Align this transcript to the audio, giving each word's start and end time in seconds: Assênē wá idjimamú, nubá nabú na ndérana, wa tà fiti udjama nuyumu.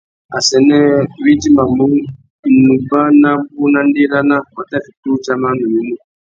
Assênē 0.37 0.77
wá 1.21 1.25
idjimamú, 1.31 1.85
nubá 2.65 3.01
nabú 3.21 3.63
na 3.73 3.81
ndérana, 3.89 4.37
wa 4.55 4.61
tà 4.69 4.77
fiti 4.83 5.07
udjama 5.13 5.49
nuyumu. 5.59 5.95